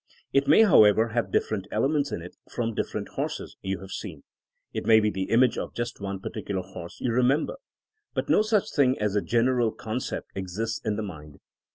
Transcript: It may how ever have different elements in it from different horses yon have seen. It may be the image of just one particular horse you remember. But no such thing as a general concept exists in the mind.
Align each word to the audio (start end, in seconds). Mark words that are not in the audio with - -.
It 0.33 0.47
may 0.47 0.63
how 0.63 0.83
ever 0.83 1.09
have 1.09 1.31
different 1.31 1.67
elements 1.71 2.11
in 2.11 2.23
it 2.23 2.35
from 2.49 2.73
different 2.73 3.09
horses 3.09 3.55
yon 3.61 3.81
have 3.81 3.91
seen. 3.91 4.23
It 4.73 4.87
may 4.87 4.99
be 4.99 5.11
the 5.11 5.29
image 5.29 5.59
of 5.59 5.75
just 5.75 6.01
one 6.01 6.19
particular 6.19 6.63
horse 6.63 6.99
you 6.99 7.11
remember. 7.11 7.57
But 8.15 8.27
no 8.27 8.41
such 8.41 8.71
thing 8.73 8.97
as 8.97 9.15
a 9.15 9.21
general 9.21 9.71
concept 9.71 10.31
exists 10.33 10.81
in 10.83 10.95
the 10.95 11.03
mind. 11.03 11.37